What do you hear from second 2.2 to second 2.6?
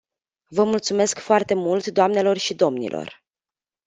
și